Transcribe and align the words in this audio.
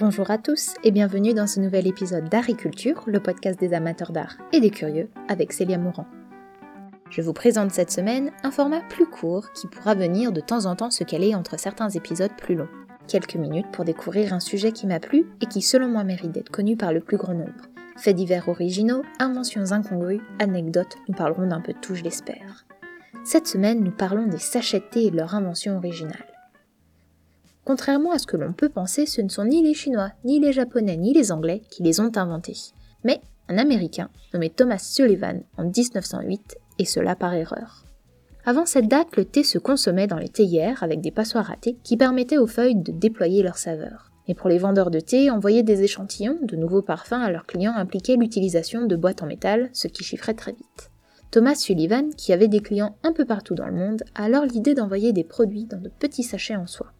Bonjour 0.00 0.30
à 0.30 0.38
tous 0.38 0.74
et 0.84 0.92
bienvenue 0.92 1.34
dans 1.34 1.48
ce 1.48 1.58
nouvel 1.58 1.88
épisode 1.88 2.28
d'Ariculture, 2.28 3.02
le 3.06 3.18
podcast 3.18 3.58
des 3.58 3.74
amateurs 3.74 4.12
d'art 4.12 4.36
et 4.52 4.60
des 4.60 4.70
curieux, 4.70 5.08
avec 5.26 5.52
Célia 5.52 5.76
Mourant. 5.76 6.06
Je 7.10 7.20
vous 7.20 7.32
présente 7.32 7.72
cette 7.72 7.90
semaine 7.90 8.30
un 8.44 8.52
format 8.52 8.82
plus 8.82 9.06
court 9.06 9.50
qui 9.54 9.66
pourra 9.66 9.96
venir 9.96 10.30
de 10.30 10.40
temps 10.40 10.66
en 10.66 10.76
temps 10.76 10.92
se 10.92 11.02
caler 11.02 11.34
entre 11.34 11.58
certains 11.58 11.88
épisodes 11.88 12.30
plus 12.38 12.54
longs. 12.54 12.68
Quelques 13.08 13.34
minutes 13.34 13.66
pour 13.72 13.84
découvrir 13.84 14.32
un 14.32 14.38
sujet 14.38 14.70
qui 14.70 14.86
m'a 14.86 15.00
plu 15.00 15.26
et 15.40 15.46
qui 15.46 15.62
selon 15.62 15.88
moi 15.88 16.04
mérite 16.04 16.30
d'être 16.30 16.52
connu 16.52 16.76
par 16.76 16.92
le 16.92 17.00
plus 17.00 17.16
grand 17.16 17.34
nombre. 17.34 17.66
Faits 17.96 18.14
divers 18.14 18.48
originaux, 18.48 19.02
inventions 19.18 19.72
incongrues, 19.72 20.20
anecdotes, 20.38 20.94
nous 21.08 21.14
parlerons 21.14 21.48
d'un 21.48 21.60
peu 21.60 21.72
de 21.72 21.78
tout 21.80 21.96
je 21.96 22.04
l'espère. 22.04 22.66
Cette 23.24 23.48
semaine, 23.48 23.82
nous 23.82 23.90
parlons 23.90 24.28
des 24.28 24.38
sachets 24.38 24.78
de 24.78 24.84
thé 24.84 25.06
et 25.06 25.10
de 25.10 25.16
leur 25.16 25.34
invention 25.34 25.76
originale. 25.76 26.27
Contrairement 27.68 28.12
à 28.12 28.18
ce 28.18 28.26
que 28.26 28.38
l'on 28.38 28.54
peut 28.54 28.70
penser, 28.70 29.04
ce 29.04 29.20
ne 29.20 29.28
sont 29.28 29.44
ni 29.44 29.62
les 29.62 29.74
Chinois, 29.74 30.12
ni 30.24 30.40
les 30.40 30.54
Japonais, 30.54 30.96
ni 30.96 31.12
les 31.12 31.30
Anglais 31.30 31.60
qui 31.68 31.82
les 31.82 32.00
ont 32.00 32.10
inventés, 32.16 32.56
mais 33.04 33.20
un 33.46 33.58
Américain 33.58 34.08
nommé 34.32 34.48
Thomas 34.48 34.78
Sullivan 34.78 35.42
en 35.58 35.64
1908, 35.64 36.56
et 36.78 36.86
cela 36.86 37.14
par 37.14 37.34
erreur. 37.34 37.84
Avant 38.46 38.64
cette 38.64 38.88
date, 38.88 39.14
le 39.18 39.26
thé 39.26 39.42
se 39.42 39.58
consommait 39.58 40.06
dans 40.06 40.16
les 40.16 40.30
théières 40.30 40.82
avec 40.82 41.02
des 41.02 41.10
passoires 41.10 41.50
à 41.50 41.56
thé 41.56 41.76
qui 41.84 41.98
permettaient 41.98 42.38
aux 42.38 42.46
feuilles 42.46 42.74
de 42.74 42.90
déployer 42.90 43.42
leur 43.42 43.58
saveur. 43.58 44.12
Et 44.28 44.34
pour 44.34 44.48
les 44.48 44.56
vendeurs 44.56 44.90
de 44.90 45.00
thé, 45.00 45.28
envoyer 45.28 45.62
des 45.62 45.82
échantillons 45.82 46.38
de 46.40 46.56
nouveaux 46.56 46.80
parfums 46.80 47.20
à 47.22 47.30
leurs 47.30 47.44
clients 47.44 47.74
impliquait 47.76 48.16
l'utilisation 48.16 48.86
de 48.86 48.96
boîtes 48.96 49.22
en 49.22 49.26
métal, 49.26 49.68
ce 49.74 49.88
qui 49.88 50.04
chiffrait 50.04 50.32
très 50.32 50.52
vite. 50.52 50.90
Thomas 51.30 51.54
Sullivan, 51.54 52.14
qui 52.16 52.32
avait 52.32 52.48
des 52.48 52.60
clients 52.60 52.96
un 53.02 53.12
peu 53.12 53.26
partout 53.26 53.54
dans 53.54 53.66
le 53.66 53.76
monde, 53.76 54.04
a 54.14 54.24
alors 54.24 54.46
l'idée 54.46 54.72
d'envoyer 54.72 55.12
des 55.12 55.24
produits 55.24 55.66
dans 55.66 55.82
de 55.82 55.90
petits 55.90 56.22
sachets 56.22 56.56
en 56.56 56.66
soie. 56.66 56.94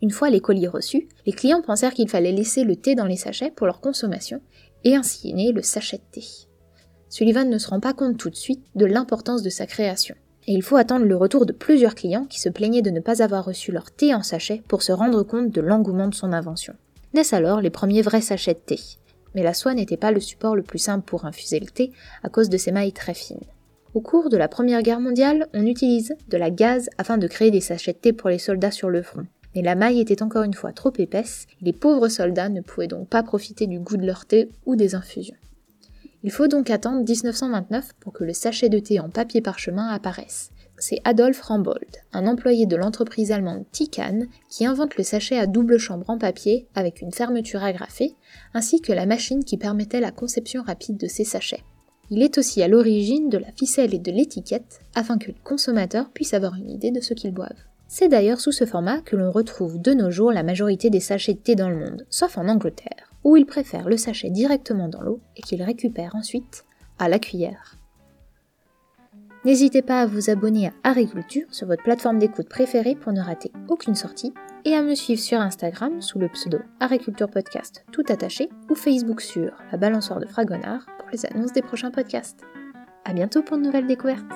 Une 0.00 0.10
fois 0.10 0.30
les 0.30 0.40
colis 0.40 0.68
reçus, 0.68 1.08
les 1.26 1.32
clients 1.32 1.62
pensèrent 1.62 1.94
qu'il 1.94 2.08
fallait 2.08 2.32
laisser 2.32 2.64
le 2.64 2.76
thé 2.76 2.94
dans 2.94 3.06
les 3.06 3.16
sachets 3.16 3.50
pour 3.50 3.66
leur 3.66 3.80
consommation, 3.80 4.40
et 4.84 4.94
ainsi 4.94 5.30
est 5.30 5.34
né 5.34 5.52
le 5.52 5.62
sachet 5.62 5.96
de 5.96 6.02
thé. 6.12 6.24
Sullivan 7.08 7.48
ne 7.48 7.58
se 7.58 7.68
rend 7.68 7.80
pas 7.80 7.94
compte 7.94 8.16
tout 8.16 8.30
de 8.30 8.36
suite 8.36 8.64
de 8.76 8.86
l'importance 8.86 9.42
de 9.42 9.50
sa 9.50 9.66
création, 9.66 10.14
et 10.46 10.52
il 10.52 10.62
faut 10.62 10.76
attendre 10.76 11.04
le 11.04 11.16
retour 11.16 11.46
de 11.46 11.52
plusieurs 11.52 11.94
clients 11.94 12.26
qui 12.26 12.40
se 12.40 12.48
plaignaient 12.48 12.82
de 12.82 12.90
ne 12.90 13.00
pas 13.00 13.22
avoir 13.22 13.44
reçu 13.44 13.72
leur 13.72 13.90
thé 13.90 14.14
en 14.14 14.22
sachet 14.22 14.62
pour 14.68 14.82
se 14.82 14.92
rendre 14.92 15.22
compte 15.24 15.50
de 15.50 15.60
l'engouement 15.60 16.08
de 16.08 16.14
son 16.14 16.32
invention. 16.32 16.74
Naissent 17.12 17.32
alors 17.32 17.60
les 17.60 17.70
premiers 17.70 18.02
vrais 18.02 18.20
sachets 18.20 18.54
de 18.54 18.60
thé. 18.60 18.78
Mais 19.34 19.42
la 19.42 19.52
soie 19.52 19.74
n'était 19.74 19.96
pas 19.96 20.12
le 20.12 20.20
support 20.20 20.56
le 20.56 20.62
plus 20.62 20.78
simple 20.78 21.04
pour 21.04 21.24
infuser 21.24 21.60
le 21.60 21.66
thé 21.66 21.92
à 22.22 22.28
cause 22.28 22.48
de 22.48 22.56
ses 22.56 22.72
mailles 22.72 22.92
très 22.92 23.14
fines. 23.14 23.44
Au 23.94 24.00
cours 24.00 24.28
de 24.28 24.36
la 24.36 24.48
Première 24.48 24.82
Guerre 24.82 25.00
mondiale, 25.00 25.48
on 25.54 25.66
utilise 25.66 26.14
de 26.28 26.36
la 26.36 26.50
gaz 26.50 26.88
afin 26.98 27.18
de 27.18 27.26
créer 27.26 27.50
des 27.50 27.60
sachets 27.60 27.94
de 27.94 27.98
thé 27.98 28.12
pour 28.12 28.30
les 28.30 28.38
soldats 28.38 28.70
sur 28.70 28.90
le 28.90 29.02
front 29.02 29.26
mais 29.54 29.62
la 29.62 29.74
maille 29.74 30.00
était 30.00 30.22
encore 30.22 30.42
une 30.42 30.54
fois 30.54 30.72
trop 30.72 30.92
épaisse, 30.98 31.46
et 31.60 31.64
les 31.64 31.72
pauvres 31.72 32.08
soldats 32.08 32.48
ne 32.48 32.60
pouvaient 32.60 32.86
donc 32.86 33.08
pas 33.08 33.22
profiter 33.22 33.66
du 33.66 33.78
goût 33.78 33.96
de 33.96 34.06
leur 34.06 34.26
thé 34.26 34.50
ou 34.66 34.76
des 34.76 34.94
infusions. 34.94 35.36
Il 36.24 36.32
faut 36.32 36.48
donc 36.48 36.68
attendre 36.70 37.04
1929 37.04 37.92
pour 38.00 38.12
que 38.12 38.24
le 38.24 38.32
sachet 38.32 38.68
de 38.68 38.80
thé 38.80 38.98
en 38.98 39.08
papier 39.08 39.40
parchemin 39.40 39.88
apparaisse. 39.88 40.50
C'est 40.80 41.00
Adolf 41.04 41.40
Rambold, 41.40 41.88
un 42.12 42.26
employé 42.26 42.66
de 42.66 42.76
l'entreprise 42.76 43.32
allemande 43.32 43.64
Tican, 43.72 44.20
qui 44.48 44.66
invente 44.66 44.96
le 44.96 45.04
sachet 45.04 45.38
à 45.38 45.46
double 45.46 45.78
chambre 45.78 46.08
en 46.08 46.18
papier 46.18 46.68
avec 46.74 47.02
une 47.02 47.12
fermeture 47.12 47.64
agrafée, 47.64 48.14
ainsi 48.54 48.80
que 48.80 48.92
la 48.92 49.06
machine 49.06 49.44
qui 49.44 49.56
permettait 49.56 50.00
la 50.00 50.12
conception 50.12 50.62
rapide 50.62 50.96
de 50.96 51.08
ces 51.08 51.24
sachets. 51.24 51.64
Il 52.10 52.22
est 52.22 52.38
aussi 52.38 52.62
à 52.62 52.68
l'origine 52.68 53.28
de 53.28 53.38
la 53.38 53.52
ficelle 53.52 53.94
et 53.94 53.98
de 53.98 54.12
l'étiquette, 54.12 54.80
afin 54.94 55.18
que 55.18 55.28
le 55.28 55.36
consommateur 55.44 56.10
puisse 56.10 56.32
avoir 56.32 56.54
une 56.54 56.70
idée 56.70 56.90
de 56.90 57.00
ce 57.00 57.14
qu'il 57.14 57.32
boive. 57.32 57.58
C'est 57.90 58.08
d'ailleurs 58.08 58.38
sous 58.38 58.52
ce 58.52 58.66
format 58.66 59.00
que 59.00 59.16
l'on 59.16 59.30
retrouve 59.30 59.80
de 59.80 59.94
nos 59.94 60.10
jours 60.10 60.30
la 60.30 60.42
majorité 60.42 60.90
des 60.90 61.00
sachets 61.00 61.32
de 61.32 61.38
thé 61.38 61.54
dans 61.54 61.70
le 61.70 61.78
monde, 61.78 62.06
sauf 62.10 62.36
en 62.36 62.46
Angleterre, 62.46 63.10
où 63.24 63.34
ils 63.36 63.46
préfèrent 63.46 63.88
le 63.88 63.96
sachet 63.96 64.28
directement 64.28 64.88
dans 64.88 65.00
l'eau 65.00 65.20
et 65.36 65.40
qu'ils 65.40 65.62
récupèrent 65.62 66.14
ensuite 66.14 66.66
à 66.98 67.08
la 67.08 67.18
cuillère. 67.18 67.76
N'hésitez 69.46 69.80
pas 69.80 70.02
à 70.02 70.06
vous 70.06 70.28
abonner 70.28 70.66
à 70.66 70.90
Agriculture 70.90 71.46
sur 71.50 71.66
votre 71.66 71.82
plateforme 71.82 72.18
d'écoute 72.18 72.50
préférée 72.50 72.94
pour 72.94 73.12
ne 73.12 73.22
rater 73.22 73.52
aucune 73.68 73.94
sortie 73.94 74.34
et 74.66 74.74
à 74.74 74.82
me 74.82 74.94
suivre 74.94 75.20
sur 75.20 75.40
Instagram 75.40 76.02
sous 76.02 76.18
le 76.18 76.28
pseudo 76.28 76.58
Agriculture 76.80 77.30
Podcast 77.30 77.86
tout 77.90 78.04
attaché 78.08 78.50
ou 78.68 78.74
Facebook 78.74 79.22
sur 79.22 79.52
la 79.72 79.78
balançoire 79.78 80.20
de 80.20 80.26
Fragonard 80.26 80.84
pour 80.98 81.08
les 81.10 81.24
annonces 81.24 81.52
des 81.52 81.62
prochains 81.62 81.90
podcasts. 81.90 82.42
A 83.06 83.14
bientôt 83.14 83.42
pour 83.42 83.56
de 83.56 83.62
nouvelles 83.62 83.86
découvertes. 83.86 84.26